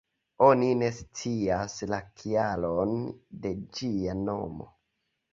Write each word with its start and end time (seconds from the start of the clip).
Oni 0.43 0.67
ne 0.77 0.87
scias 0.99 1.75
la 1.91 1.99
kialon 2.21 2.95
de 3.43 3.51
ĝia 3.79 4.17
nomo. 4.23 4.67